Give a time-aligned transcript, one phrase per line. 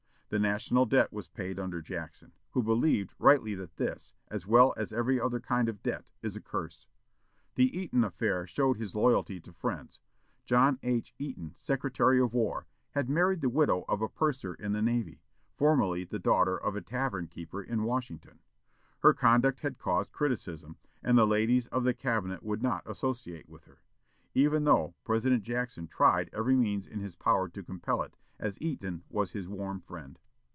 [0.33, 4.93] The national debt was paid under Jackson, who believed rightly that this, as well as
[4.93, 6.87] every other kind of debt, is a curse.
[7.55, 9.99] The Eaton affair showed his loyalty to friends.
[10.45, 11.13] John H.
[11.19, 15.19] Eaton, Secretary of War, had married the widow of a purser in the Navy,
[15.57, 18.39] formerly the daughter of a tavern keeper in Washington.
[19.01, 23.65] Her conduct had caused criticism, and the ladies of the Cabinet would not associate with
[23.65, 23.81] her
[24.33, 29.03] even though President Jackson tried every means in his power to compel it, as Eaton
[29.09, 30.17] was his warm friend.